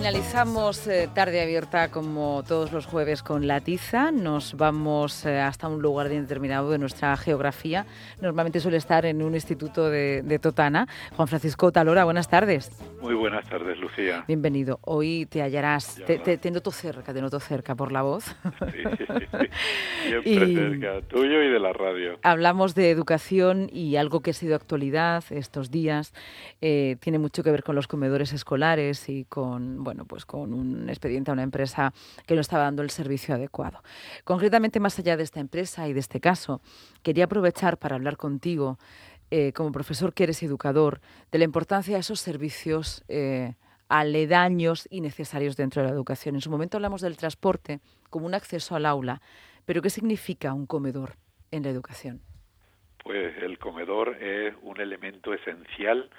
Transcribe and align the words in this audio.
Finalizamos 0.00 0.86
eh, 0.86 1.10
tarde 1.14 1.42
abierta 1.42 1.90
como 1.90 2.42
todos 2.48 2.72
los 2.72 2.86
jueves 2.86 3.22
con 3.22 3.46
la 3.46 3.60
tiza. 3.60 4.10
Nos 4.10 4.56
vamos 4.56 5.26
eh, 5.26 5.38
hasta 5.38 5.68
un 5.68 5.82
lugar 5.82 6.08
determinado 6.08 6.70
de 6.70 6.78
nuestra 6.78 7.14
geografía. 7.18 7.84
Normalmente 8.18 8.60
suele 8.60 8.78
estar 8.78 9.04
en 9.04 9.20
un 9.20 9.34
instituto 9.34 9.90
de, 9.90 10.38
Totana. 10.40 10.88
Juan 11.14 11.28
Francisco 11.28 11.70
Talora, 11.70 12.04
buenas 12.04 12.30
tardes. 12.30 12.70
Muy 13.02 13.12
buenas 13.12 13.46
tardes, 13.46 13.78
Lucía. 13.78 14.24
Bienvenido. 14.26 14.78
Hoy 14.84 15.26
te 15.26 15.42
hallarás, 15.42 16.00
te, 16.06 16.50
noto 16.50 16.70
cerca, 16.70 17.12
te 17.12 17.20
noto 17.20 17.38
cerca 17.38 17.74
por 17.74 17.92
la 17.92 18.00
voz. 18.00 18.24
Sí, 18.72 18.82
sí, 18.96 19.04
Siempre 20.08 20.54
cerca, 20.54 21.02
tuyo 21.08 21.42
y 21.42 21.50
de 21.50 21.60
la 21.60 21.74
radio. 21.74 22.18
Hablamos 22.22 22.74
de 22.74 22.90
educación 22.90 23.68
y 23.70 23.96
algo 23.96 24.20
que 24.20 24.30
ha 24.30 24.34
sido 24.34 24.56
actualidad 24.56 25.24
estos 25.28 25.70
días. 25.70 26.14
Eh, 26.62 26.96
tiene 27.00 27.18
mucho 27.18 27.42
que 27.42 27.50
ver 27.50 27.62
con 27.62 27.74
los 27.74 27.86
comedores 27.86 28.32
escolares 28.32 29.10
y 29.10 29.24
con 29.24 29.84
bueno, 29.84 29.89
pues 30.06 30.24
con 30.24 30.52
un 30.52 30.88
expediente 30.88 31.30
a 31.30 31.34
una 31.34 31.42
empresa 31.42 31.92
que 32.26 32.34
no 32.34 32.40
estaba 32.40 32.64
dando 32.64 32.82
el 32.82 32.90
servicio 32.90 33.34
adecuado. 33.34 33.82
Concretamente, 34.24 34.80
más 34.80 34.98
allá 34.98 35.16
de 35.16 35.22
esta 35.22 35.40
empresa 35.40 35.88
y 35.88 35.92
de 35.92 36.00
este 36.00 36.20
caso, 36.20 36.60
quería 37.02 37.24
aprovechar 37.24 37.78
para 37.78 37.96
hablar 37.96 38.16
contigo, 38.16 38.78
eh, 39.30 39.52
como 39.52 39.72
profesor 39.72 40.12
que 40.12 40.24
eres 40.24 40.42
educador, 40.42 41.00
de 41.30 41.38
la 41.38 41.44
importancia 41.44 41.94
de 41.94 42.00
esos 42.00 42.20
servicios 42.20 43.04
eh, 43.08 43.54
aledaños 43.88 44.86
y 44.90 45.00
necesarios 45.00 45.56
dentro 45.56 45.82
de 45.82 45.88
la 45.88 45.94
educación. 45.94 46.36
En 46.36 46.40
su 46.40 46.50
momento 46.50 46.76
hablamos 46.76 47.02
del 47.02 47.16
transporte 47.16 47.80
como 48.08 48.26
un 48.26 48.34
acceso 48.34 48.76
al 48.76 48.86
aula, 48.86 49.20
pero 49.66 49.82
¿qué 49.82 49.90
significa 49.90 50.54
un 50.54 50.66
comedor 50.66 51.14
en 51.50 51.64
la 51.64 51.70
educación? 51.70 52.20
Pues 53.02 53.36
el 53.42 53.58
comedor 53.58 54.16
es 54.22 54.54
un 54.62 54.80
elemento 54.80 55.34
esencial 55.34 56.10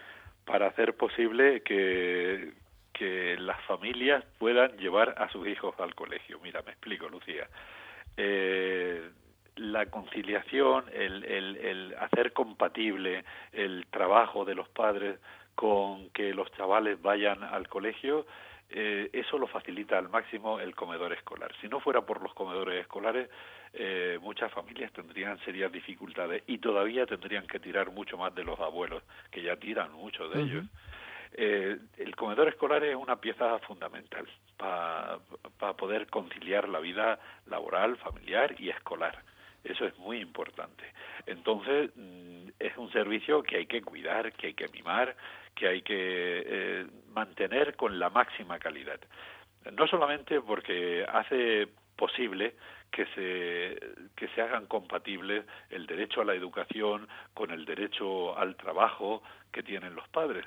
para 0.46 0.68
hacer 0.68 0.96
posible 0.96 1.62
que 1.62 2.54
que 3.02 3.36
las 3.40 3.60
familias 3.64 4.24
puedan 4.38 4.78
llevar 4.78 5.16
a 5.18 5.28
sus 5.32 5.48
hijos 5.48 5.74
al 5.80 5.96
colegio. 5.96 6.40
Mira, 6.44 6.62
me 6.62 6.74
explico, 6.74 7.10
Lucía. 7.10 7.48
Eh, 8.16 9.10
la 9.56 9.88
conciliación, 9.88 10.86
el, 10.94 11.24
el, 11.24 11.96
hacer 12.00 12.32
compatible 12.32 13.26
el 13.54 13.88
trabajo 13.90 14.46
de 14.46 14.54
los 14.54 14.70
padres 14.70 15.18
con 15.56 16.12
que 16.12 16.32
los 16.36 16.52
chavales 16.52 17.02
vayan 17.02 17.44
al 17.44 17.68
colegio, 17.70 18.28
eh, 18.70 19.10
eso 19.14 19.40
lo 19.40 19.48
facilita 19.48 19.98
al 19.98 20.10
máximo 20.10 20.60
el 20.60 20.76
comedor 20.76 21.12
escolar. 21.12 21.52
Si 21.60 21.68
no 21.68 21.80
fuera 21.80 22.02
por 22.02 22.22
los 22.22 22.36
comedores 22.36 22.82
escolares, 22.82 23.32
eh, 23.74 24.20
muchas 24.22 24.52
familias 24.52 24.94
tendrían 24.94 25.40
serias 25.40 25.72
dificultades 25.72 26.44
y 26.46 26.60
todavía 26.60 27.08
tendrían 27.08 27.48
que 27.48 27.60
tirar 27.60 27.90
mucho 27.90 28.16
más 28.16 28.36
de 28.36 28.44
los 28.44 28.60
abuelos, 28.60 29.02
que 29.32 29.42
ya 29.42 29.56
tiran 29.56 29.92
mucho 29.92 30.30
de 30.30 30.44
ellos. 30.44 30.66
Eh, 31.34 31.78
el 31.98 32.16
comedor 32.16 32.50
escolar 32.50 32.84
es 32.84 32.96
una 32.96 33.16
pieza 33.20 33.60
fundamental 33.60 34.28
para 34.58 35.20
poder 35.78 36.08
conciliar 36.08 36.68
la 36.70 36.80
vida 36.80 37.20
laboral, 37.48 37.98
familiar 37.98 38.56
y 38.60 38.70
escolar. 38.70 39.18
Eso 39.64 39.86
es 39.86 39.98
muy 39.98 40.20
importante. 40.20 40.84
Entonces, 41.26 41.92
mm, 41.96 42.50
es 42.60 42.78
un 42.78 42.92
servicio 42.92 43.44
que 43.44 43.58
hay 43.58 43.66
que 43.66 43.82
cuidar, 43.82 44.34
que 44.34 44.48
hay 44.48 44.54
que 44.54 44.68
mimar, 44.70 45.16
que 45.56 45.68
hay 45.68 45.82
que 45.82 46.44
eh, 46.46 46.88
mantener 47.10 47.76
con 47.76 48.00
la 48.00 48.10
máxima 48.10 48.60
calidad. 48.60 49.00
No 49.72 49.88
solamente 49.88 50.42
porque 50.42 51.06
hace 51.08 51.68
posible 52.02 52.56
que 52.90 53.06
se, 53.14 53.80
que 54.16 54.28
se 54.30 54.42
hagan 54.42 54.66
compatibles 54.66 55.46
el 55.70 55.86
derecho 55.86 56.22
a 56.22 56.26
la 56.26 56.34
educación 56.34 57.08
con 57.36 57.52
el 57.52 57.64
derecho 57.64 58.36
al 58.36 58.56
trabajo 58.56 59.22
que 59.52 59.62
tienen 59.62 59.94
los 59.94 60.08
padres, 60.10 60.44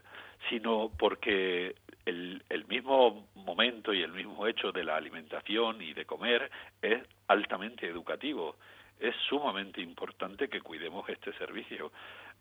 sino 0.48 0.91
porque 0.98 1.76
el, 2.06 2.43
el 2.48 2.66
mismo 2.66 3.28
momento 3.37 3.94
y 3.94 4.03
el 4.03 4.10
mismo 4.10 4.48
hecho 4.48 4.72
de 4.72 4.82
la 4.82 4.97
alimentación 4.97 5.81
y 5.81 5.94
de 5.94 6.04
comer 6.06 6.50
es 6.82 7.00
altamente 7.28 7.87
educativo. 7.88 8.56
Es 8.98 9.14
sumamente 9.28 9.81
importante 9.81 10.48
que 10.48 10.60
cuidemos 10.60 11.09
este 11.09 11.32
servicio. 11.34 11.93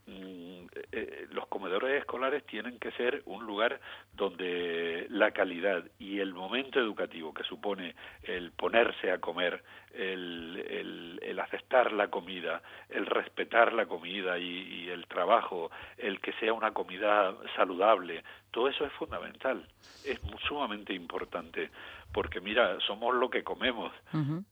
Mm, 0.07 0.42
eh, 0.95 1.27
los 1.31 1.47
comedores 1.47 1.99
escolares 1.99 2.45
tienen 2.45 2.77
que 2.77 2.91
ser 2.91 3.23
un 3.25 3.47
lugar 3.47 3.79
donde 4.13 5.07
la 5.09 5.31
calidad 5.31 5.83
y 5.97 6.19
el 6.19 6.35
momento 6.35 6.79
educativo 6.79 7.33
que 7.33 7.43
supone 7.43 7.95
el 8.21 8.51
ponerse 8.51 9.11
a 9.11 9.17
comer, 9.17 9.63
el, 9.91 11.19
el, 11.21 11.39
aceptar 11.39 11.91
la 11.91 12.09
comida, 12.09 12.61
el 12.89 13.07
respetar 13.07 13.73
la 13.73 13.87
comida 13.87 14.37
y, 14.37 14.43
y, 14.43 14.89
el 14.89 15.07
trabajo, 15.07 15.71
el 15.97 16.21
que 16.21 16.31
sea 16.33 16.53
una 16.53 16.71
comida 16.71 17.35
saludable, 17.55 18.23
todo 18.51 18.67
eso 18.67 18.85
es 18.85 18.93
fundamental, 18.93 19.67
es 20.05 20.19
sumamente 20.47 20.93
importante 20.93 21.71
porque 22.13 22.39
mira, 22.39 22.77
somos 22.85 23.15
lo 23.15 23.29
que 23.29 23.43
comemos 23.43 23.91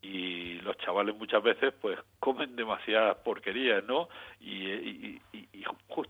y 0.02 0.60
los 0.62 0.76
chavales 0.80 1.16
muchas 1.16 1.44
veces 1.44 1.72
pues 1.80 1.98
comen 2.20 2.56
demasiadas 2.56 3.18
porquerías, 3.18 3.84
¿no? 3.86 4.10
Y, 4.40 5.22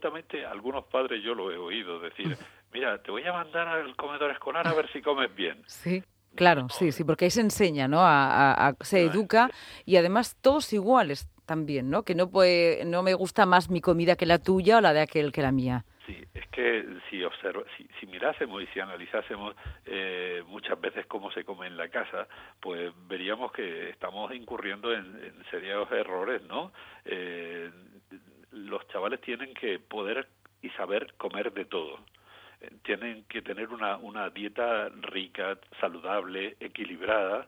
justamente 0.01 0.43
algunos 0.43 0.85
padres 0.85 1.23
yo 1.23 1.35
lo 1.35 1.51
he 1.51 1.57
oído 1.57 1.99
decir, 1.99 2.35
mira, 2.73 2.99
te 3.03 3.11
voy 3.11 3.23
a 3.23 3.33
mandar 3.33 3.67
al 3.67 3.95
comedor 3.95 4.31
escolar 4.31 4.67
a 4.67 4.73
ver 4.73 4.91
si 4.91 4.99
comes 4.99 5.33
bien. 5.35 5.61
Sí. 5.67 6.03
Claro, 6.33 6.69
sí, 6.69 6.91
sí, 6.91 7.03
porque 7.03 7.25
ahí 7.25 7.31
se 7.31 7.41
enseña, 7.41 7.89
¿no? 7.89 7.99
A, 8.01 8.73
se 8.79 9.03
educa 9.03 9.51
y 9.85 9.97
además 9.97 10.37
todos 10.41 10.71
iguales 10.71 11.27
también, 11.45 11.89
¿no? 11.89 12.03
Que 12.03 12.15
no 12.15 12.31
puede, 12.31 12.85
no 12.85 13.03
me 13.03 13.13
gusta 13.13 13.45
más 13.45 13.69
mi 13.69 13.81
comida 13.81 14.15
que 14.15 14.25
la 14.25 14.39
tuya 14.39 14.77
o 14.77 14.81
la 14.81 14.93
de 14.93 15.01
aquel 15.01 15.33
que 15.33 15.41
la 15.41 15.51
mía. 15.51 15.83
Sí, 16.05 16.17
es 16.33 16.47
que 16.47 16.85
si, 17.09 17.21
observa, 17.23 17.63
si, 17.99 18.07
mirásemos 18.07 18.63
y 18.63 18.67
si 18.67 18.79
analizásemos 18.79 19.55
eh, 19.85 20.41
muchas 20.47 20.79
veces 20.79 21.05
cómo 21.05 21.31
se 21.31 21.43
come 21.43 21.67
en 21.67 21.75
la 21.75 21.89
casa, 21.89 22.27
pues 22.61 22.93
veríamos 23.07 23.51
que 23.51 23.89
estamos 23.89 24.33
incurriendo 24.33 24.93
en, 24.93 25.35
serios 25.51 25.91
errores, 25.91 26.41
¿no? 26.43 26.71
Eh, 27.03 27.69
los 28.51 28.87
chavales 28.89 29.21
tienen 29.21 29.53
que 29.53 29.79
poder 29.79 30.27
y 30.61 30.69
saber 30.71 31.13
comer 31.17 31.51
de 31.53 31.65
todo. 31.65 31.99
Eh, 32.61 32.69
tienen 32.83 33.25
que 33.25 33.41
tener 33.41 33.69
una, 33.69 33.97
una 33.97 34.29
dieta 34.29 34.89
rica, 35.01 35.57
saludable, 35.79 36.55
equilibrada, 36.59 37.47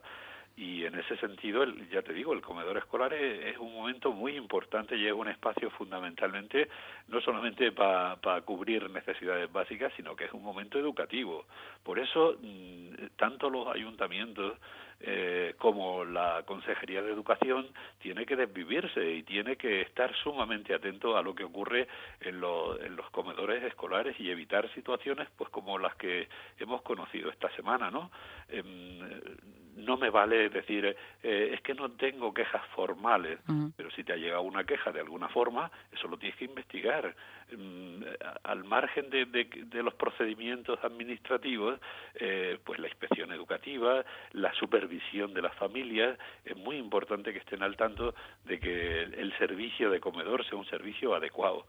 y 0.56 0.84
en 0.84 0.94
ese 0.94 1.16
sentido, 1.16 1.64
ya 1.90 2.02
te 2.02 2.12
digo, 2.12 2.32
el 2.32 2.40
comedor 2.40 2.76
escolar 2.78 3.12
es, 3.12 3.58
un 3.58 3.74
momento 3.74 4.12
muy 4.12 4.36
importante 4.36 4.96
y 4.96 5.06
es 5.06 5.12
un 5.12 5.28
espacio 5.28 5.68
fundamentalmente 5.70 6.68
no 7.08 7.20
solamente 7.20 7.72
para 7.72 8.40
cubrir 8.42 8.88
necesidades 8.90 9.50
básicas, 9.50 9.92
sino 9.96 10.14
que 10.14 10.26
es 10.26 10.32
un 10.32 10.42
momento 10.44 10.78
educativo. 10.78 11.46
Por 11.82 11.98
eso, 11.98 12.36
mm, 12.40 13.16
tanto 13.16 13.50
los 13.50 13.66
ayuntamientos 13.66 14.58
eh, 15.00 15.54
como 15.58 16.04
la 16.04 16.44
Consejería 16.46 17.02
de 17.02 17.12
Educación 17.12 17.66
tiene 17.98 18.24
que 18.24 18.36
desvivirse 18.36 19.12
y 19.12 19.22
tiene 19.24 19.56
que 19.56 19.80
estar 19.82 20.14
sumamente 20.14 20.72
atento 20.72 21.16
a 21.16 21.22
lo 21.22 21.34
que 21.34 21.44
ocurre 21.44 21.88
en, 22.20 22.40
los 22.40 23.10
comedores 23.10 23.62
escolares 23.64 24.18
y 24.20 24.30
evitar 24.30 24.72
situaciones 24.72 25.28
pues 25.36 25.50
como 25.50 25.78
las 25.78 25.96
que 25.96 26.28
hemos 26.58 26.80
conocido 26.82 27.28
esta 27.28 27.50
semana, 27.56 27.90
¿no? 27.90 28.10
Em, 28.48 29.00
no 29.76 29.96
me 29.96 30.10
vale 30.10 30.48
decir, 30.48 30.96
eh, 31.22 31.50
es 31.52 31.60
que 31.62 31.74
no 31.74 31.90
tengo 31.92 32.32
quejas 32.32 32.64
formales, 32.74 33.38
pero 33.76 33.90
si 33.90 34.04
te 34.04 34.12
ha 34.12 34.16
llegado 34.16 34.42
una 34.42 34.64
queja 34.64 34.92
de 34.92 35.00
alguna 35.00 35.28
forma, 35.28 35.70
eso 35.92 36.08
lo 36.08 36.16
tienes 36.16 36.38
que 36.38 36.44
investigar. 36.44 37.14
Mm, 37.56 38.02
al 38.44 38.64
margen 38.64 39.10
de, 39.10 39.26
de, 39.26 39.82
los 39.82 39.94
procedimientos 39.94 40.78
administrativos, 40.82 41.78
eh, 42.14 42.58
pues 42.64 42.78
la 42.78 42.88
inspección 42.88 43.32
educativa, 43.32 44.04
la 44.32 44.52
supervisión 44.54 45.34
de 45.34 45.42
las 45.42 45.54
familias, 45.56 46.18
es 46.44 46.56
muy 46.56 46.76
importante 46.76 47.32
que 47.32 47.38
estén 47.38 47.62
al 47.62 47.76
tanto 47.76 48.14
de 48.44 48.58
que 48.58 49.02
el 49.02 49.36
servicio 49.38 49.90
de 49.90 50.00
comedor 50.00 50.44
sea 50.46 50.58
un 50.58 50.66
servicio 50.66 51.14
adecuado 51.14 51.66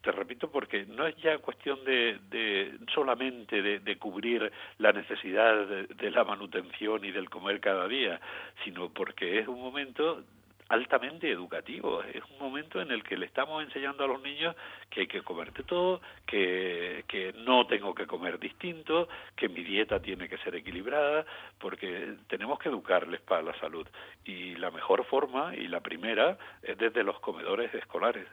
te 0.00 0.12
repito, 0.12 0.50
porque 0.50 0.86
no 0.86 1.06
es 1.06 1.16
ya 1.16 1.38
cuestión 1.38 1.84
de, 1.84 2.18
de 2.30 2.72
solamente 2.94 3.62
de, 3.62 3.96
cubrir 3.96 4.50
la 4.78 4.92
necesidad 4.92 5.66
de, 5.66 6.10
la 6.10 6.24
manutención 6.24 7.04
y 7.04 7.10
del 7.10 7.30
comer 7.30 7.60
cada 7.60 7.86
día, 7.88 8.20
sino 8.64 8.88
porque 8.90 9.38
es 9.38 9.48
un 9.48 9.60
momento 9.60 10.22
altamente 10.68 11.30
educativo. 11.30 12.02
Es 12.02 12.22
un 12.30 12.38
momento 12.38 12.80
en 12.80 12.90
el 12.90 13.02
que 13.02 13.16
le 13.16 13.26
estamos 13.26 13.62
enseñando 13.62 14.04
a 14.04 14.06
los 14.06 14.22
niños 14.22 14.56
que 14.88 15.02
hay 15.02 15.06
que 15.06 15.22
comer 15.22 15.52
de 15.52 15.62
todo, 15.64 16.00
que 16.26 17.34
no 17.38 17.66
tengo 17.66 17.94
que 17.94 18.06
comer 18.06 18.38
distinto, 18.38 19.08
que 19.36 19.48
mi 19.48 19.62
dieta 19.62 20.00
tiene 20.00 20.28
que 20.28 20.38
ser 20.38 20.54
equilibrada, 20.56 21.26
porque 21.58 22.14
tenemos 22.28 22.58
que 22.58 22.70
educarles 22.70 23.20
para 23.20 23.42
la 23.42 23.58
salud. 23.60 23.86
Y 24.24 24.54
la 24.56 24.70
mejor 24.70 25.04
forma, 25.04 25.54
y 25.54 25.68
la 25.68 25.80
primera, 25.80 26.38
es 26.62 26.78
desde 26.78 27.04
los 27.04 27.20
comedores 27.20 27.72
escolares. 27.74 28.26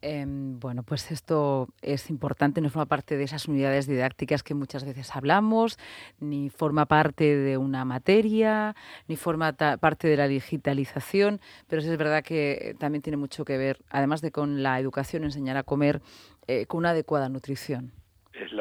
Em, 0.00 0.60
bueno, 0.60 0.82
pues 0.82 1.10
esto 1.10 1.68
es 1.82 2.10
importante, 2.10 2.60
no 2.60 2.70
forma 2.70 2.86
parte 2.86 3.16
de 3.16 3.24
esas 3.24 3.48
unidades 3.48 3.86
didácticas 3.86 4.42
que 4.42 4.54
muchas 4.54 4.84
veces 4.84 5.14
hablamos, 5.16 5.78
ni 6.20 6.50
forma 6.50 6.86
parte 6.86 7.36
de 7.36 7.56
una 7.56 7.84
materia, 7.84 8.76
ni 9.08 9.16
forma 9.16 9.52
parte 9.52 10.08
de 10.08 10.16
la 10.16 10.28
digitalización, 10.28 11.40
pero 11.66 11.82
es 11.82 11.96
verdad 11.96 12.22
que 12.22 12.76
también 12.78 13.02
tiene 13.02 13.16
mucho 13.16 13.44
que 13.44 13.58
ver, 13.58 13.78
además 13.90 14.20
de 14.20 14.30
con 14.30 14.62
la 14.62 14.78
educación, 14.78 15.24
enseñar 15.24 15.56
a 15.56 15.64
comer, 15.64 16.00
eh, 16.46 16.66
con 16.66 16.78
una 16.78 16.90
adecuada 16.90 17.28
nutrición. 17.28 17.92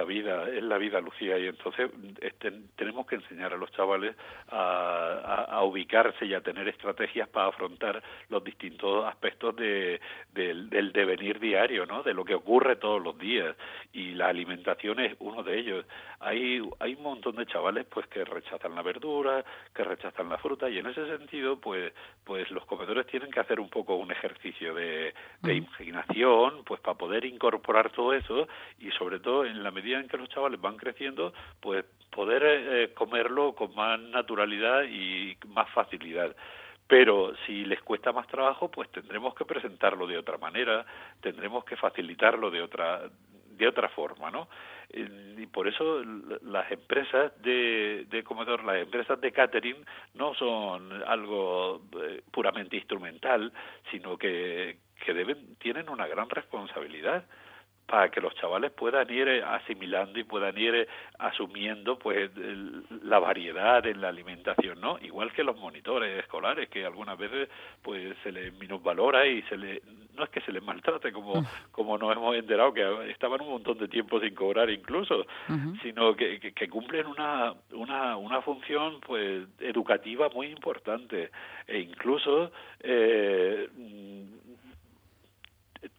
Vida, 0.03 0.49
es 0.49 0.63
la 0.63 0.77
vida, 0.77 0.99
Lucía, 1.01 1.37
y 1.37 1.47
entonces 1.47 1.89
este, 2.21 2.51
tenemos 2.75 3.05
que 3.07 3.15
enseñar 3.15 3.53
a 3.53 3.57
los 3.57 3.71
chavales 3.71 4.15
a, 4.49 5.61
ubicarse 5.63 6.25
y 6.25 6.33
a 6.33 6.41
tener 6.41 6.67
estrategias 6.67 7.27
para 7.27 7.47
afrontar 7.47 8.01
los 8.29 8.43
distintos 8.43 9.05
aspectos 9.05 9.55
de, 9.55 9.99
del, 10.33 10.69
del 10.69 10.91
devenir 10.91 11.39
diario, 11.39 11.85
¿no? 11.85 12.03
De 12.03 12.13
lo 12.13 12.23
que 12.23 12.35
ocurre 12.35 12.77
todos 12.77 13.01
los 13.01 13.17
días 13.17 13.55
y 13.91 14.13
la 14.13 14.27
alimentación 14.27 14.99
es 14.99 15.15
uno 15.19 15.43
de 15.43 15.59
ellos. 15.59 15.85
Hay 16.19 16.61
hay 16.79 16.95
un 16.95 17.03
montón 17.03 17.35
de 17.35 17.45
chavales 17.45 17.85
pues 17.85 18.07
que 18.07 18.23
rechazan 18.23 18.75
la 18.75 18.81
verdura, 18.81 19.43
que 19.73 19.83
rechazan 19.83 20.29
la 20.29 20.37
fruta 20.37 20.69
y 20.69 20.77
en 20.77 20.87
ese 20.87 21.05
sentido 21.17 21.59
pues 21.59 21.93
pues 22.23 22.49
los 22.51 22.65
comedores 22.65 23.07
tienen 23.07 23.31
que 23.31 23.39
hacer 23.39 23.59
un 23.59 23.69
poco 23.69 23.95
un 23.95 24.11
ejercicio 24.11 24.73
de, 24.73 25.13
de 25.41 25.53
mm. 25.53 25.57
imaginación 25.57 26.63
pues 26.65 26.81
para 26.81 26.97
poder 26.97 27.25
incorporar 27.25 27.91
todo 27.91 28.13
eso 28.13 28.47
y 28.79 28.91
sobre 28.91 29.19
todo 29.19 29.45
en 29.45 29.63
la 29.63 29.71
medida 29.71 29.86
en 29.93 30.07
que 30.07 30.17
los 30.17 30.29
chavales 30.29 30.59
van 30.59 30.77
creciendo 30.77 31.33
pues 31.59 31.85
poder 32.11 32.43
eh, 32.43 32.93
comerlo 32.93 33.53
con 33.53 33.73
más 33.75 33.99
naturalidad 33.99 34.83
y 34.83 35.37
más 35.47 35.69
facilidad 35.71 36.35
pero 36.87 37.33
si 37.45 37.65
les 37.65 37.81
cuesta 37.81 38.13
más 38.13 38.27
trabajo, 38.27 38.71
pues 38.71 38.89
tendremos 38.91 39.35
que 39.35 39.43
presentarlo 39.43 40.07
de 40.07 40.17
otra 40.17 40.37
manera, 40.37 40.85
tendremos 41.19 41.65
que 41.65 41.75
facilitarlo 41.75 42.49
de 42.49 42.61
otra 42.61 43.01
de 43.57 43.67
otra 43.67 43.89
forma, 43.89 44.29
¿no? 44.29 44.47
Y 44.89 45.47
por 45.47 45.67
eso 45.67 46.01
las 46.43 46.71
empresas 46.71 47.31
de, 47.41 48.05
de 48.07 48.23
comedor, 48.23 48.63
las 48.63 48.77
empresas 48.77 49.19
de 49.19 49.31
catering 49.31 49.83
no 50.13 50.33
son 50.35 51.03
algo 51.03 51.81
eh, 52.03 52.21
puramente 52.31 52.77
instrumental, 52.77 53.51
sino 53.91 54.17
que, 54.17 54.77
que 55.03 55.13
deben 55.13 55.55
tienen 55.55 55.89
una 55.89 56.07
gran 56.07 56.29
responsabilidad 56.29 57.25
para 57.87 58.09
que 58.09 58.19
los 58.19 58.35
chavales 58.35 58.71
puedan 58.71 59.09
ir 59.09 59.27
eh, 59.27 59.43
asimilando 59.43 60.19
y 60.19 60.25
puedan 60.25 60.57
ir 60.57 60.75
eh, 60.75 60.87
asumiendo 61.19 61.97
pues 61.97 62.29
la 63.03 63.19
variedad 63.19 63.85
en 63.87 64.01
la 64.01 64.09
alimentación, 64.09 64.79
¿no? 64.81 64.99
Igual 65.01 65.31
que 65.31 65.43
los 65.43 65.57
monitores 65.57 66.19
escolares 66.19 66.69
que 66.69 66.85
algunas 66.85 67.17
veces 67.17 67.49
pues 67.81 68.15
se 68.23 68.31
les 68.31 68.53
minusvalora 68.53 69.25
y 69.25 69.41
se 69.43 69.57
le 69.57 69.81
no 70.17 70.23
es 70.23 70.29
que 70.31 70.41
se 70.41 70.51
les 70.51 70.63
maltrate 70.63 71.11
como 71.11 71.41
mm. 71.41 71.45
como 71.71 71.97
nos 71.97 72.15
hemos 72.15 72.35
enterado 72.35 72.73
que 72.73 73.11
estaban 73.11 73.39
un 73.41 73.49
montón 73.49 73.77
de 73.77 73.87
tiempo 73.87 74.19
sin 74.19 74.33
cobrar 74.33 74.69
incluso, 74.69 75.25
sino 75.81 76.15
que, 76.15 76.39
que, 76.39 76.69
cumplen 76.69 77.05
una 77.07 77.53
una 77.71 78.17
una 78.17 78.41
función 78.41 78.99
pues 78.99 79.47
educativa 79.59 80.29
muy 80.29 80.47
importante 80.47 81.29
e 81.67 81.79
incluso 81.79 82.51
eh, 82.79 83.69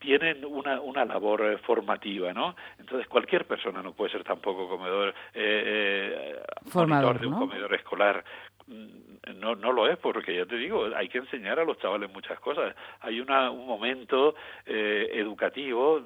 tienen 0.09 0.43
una, 0.47 0.81
una 0.81 1.05
labor 1.05 1.43
eh, 1.43 1.59
formativa, 1.59 2.33
¿no? 2.33 2.57
Entonces 2.79 3.07
cualquier 3.09 3.45
persona 3.45 3.83
no 3.83 3.93
puede 3.93 4.11
ser 4.11 4.25
tampoco 4.25 4.67
comedor, 4.67 5.11
eh, 5.35 6.35
eh 6.35 6.43
Formador, 6.71 7.21
de 7.21 7.27
un 7.27 7.35
comedor 7.35 7.75
escolar. 7.75 8.25
Mm, 8.69 9.39
no, 9.39 9.55
no 9.55 9.71
lo 9.71 9.87
es, 9.87 9.99
porque 9.99 10.35
ya 10.35 10.47
te 10.47 10.57
digo, 10.57 10.87
hay 10.97 11.11
que 11.11 11.19
enseñar 11.19 11.61
a 11.61 11.65
los 11.65 11.79
chavales 11.79 12.11
muchas 12.11 12.41
cosas. 12.41 12.75
Hay 13.01 13.21
una, 13.21 13.51
un 13.51 13.67
momento 13.67 14.35
eh, 14.65 15.11
educativo 15.13 16.01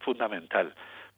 fundamental. 0.00 0.74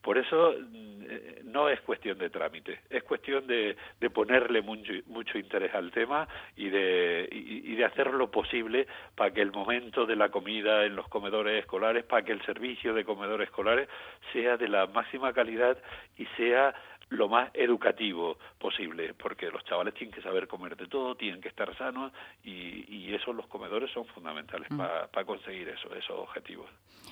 Por 0.07 0.19
eso 0.19 0.55
mm, 0.57 1.51
no 1.51 1.69
es 1.69 1.81
cuestión 1.81 2.17
de 2.17 2.31
trámite, 2.31 2.79
es 2.89 3.03
cuestión 3.03 3.45
de, 3.49 3.77
de 3.99 4.09
ponerle 4.09 4.63
mucho, 4.63 4.93
mucho, 5.09 5.37
interés 5.37 5.75
al 5.75 5.91
tema 5.91 6.29
y 6.55 6.69
de, 6.69 7.29
y, 7.33 7.75
de 7.75 7.85
hacer 7.85 8.15
lo 8.15 8.31
posible 8.31 8.87
para 9.17 9.33
que 9.33 9.43
el 9.43 9.51
momento 9.51 10.07
de 10.07 10.15
la 10.15 10.29
comida 10.29 10.85
en 10.85 10.95
los 10.95 11.09
comedores 11.09 11.59
escolares, 11.59 12.05
para 12.05 12.25
que 12.25 12.31
el 12.31 12.41
servicio 12.47 12.95
de 12.95 13.05
comedores 13.05 13.49
escolares 13.49 13.89
sea 14.33 14.57
de 14.57 14.69
la 14.69 14.87
máxima 14.87 15.33
calidad 15.33 15.77
y 16.17 16.27
sea 16.37 16.73
lo 17.11 17.29
más 17.29 17.51
educativo 17.55 18.39
posible, 18.59 19.15
porque 19.15 19.51
los 19.51 19.65
chavales 19.65 19.95
tienen 19.95 20.13
que 20.13 20.23
saber 20.23 20.49
comer 20.49 20.77
de 20.77 20.87
todo, 20.87 21.15
tienen 21.17 21.41
que 21.41 21.49
estar 21.49 21.77
sanos 21.77 22.13
y, 22.43 22.85
y 22.89 23.15
eso 23.15 23.33
los 23.33 23.47
comedores 23.47 23.91
son 23.93 24.07
fundamentales 24.07 24.69
mm. 24.71 24.77
para 24.77 25.25
conseguir 25.25 25.69
eso, 25.69 25.95
esos 25.95 26.19
objetivos. 26.19 26.69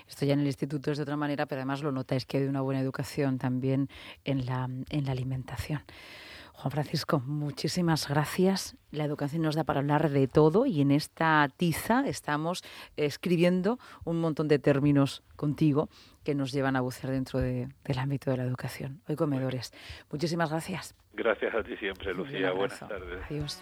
Esto 0.09 0.27
ya 0.27 0.35
en 0.35 0.41
el 0.41 0.47
instituto 0.47 0.91
es 0.91 0.99
de 0.99 1.05
otra 1.05 1.17
manera, 1.17 1.47
pero 1.47 1.61
además 1.61 1.83
lo 1.83 1.93
notáis 1.93 2.27
que 2.27 2.39
hay 2.39 2.45
una 2.45 2.61
buena 2.61 2.81
educación 2.81 3.39
también 3.39 3.89
en 4.25 4.47
la, 4.47 4.69
en 4.91 5.05
la 5.05 5.13
alimentación. 5.13 5.83
Juan 6.55 6.71
Francisco, 6.71 7.21
muchísimas 7.21 8.09
gracias. 8.09 8.77
La 8.91 9.05
educación 9.05 9.43
nos 9.43 9.57
da 9.57 9.65
para 9.65 9.81
hablar 9.81 10.09
de 10.11 10.29
todo 10.29 10.67
y 10.67 10.81
en 10.81 10.93
esta 10.93 11.49
tiza 11.57 12.07
estamos 12.07 12.63
escribiendo 12.97 13.79
un 14.05 14.21
montón 14.21 14.49
de 14.49 14.59
términos 14.59 15.23
contigo 15.37 15.89
que 16.23 16.35
nos 16.35 16.53
llevan 16.53 16.77
a 16.77 16.81
bucear 16.81 17.13
dentro 17.13 17.41
del 17.41 17.99
ámbito 17.99 18.31
de 18.31 18.37
la 18.39 18.45
educación. 18.45 19.03
Hoy 19.09 19.17
comedores. 19.17 19.73
Muchísimas 20.11 20.51
gracias. 20.51 20.95
Gracias 21.13 21.55
a 21.55 21.63
ti 21.63 21.77
siempre, 21.77 22.15
Lucía. 22.15 22.53
Buenas 22.53 22.79
tardes. 22.79 23.21
Adiós. 23.29 23.53